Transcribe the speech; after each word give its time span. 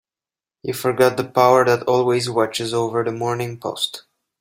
You 0.63 0.73
forget 0.73 1.15
the 1.15 1.23
power 1.23 1.63
that 1.63 1.83
always 1.83 2.27
watches 2.27 2.73
over 2.73 3.03
the 3.03 3.11
Morning 3.11 3.59
Post. 3.59 4.05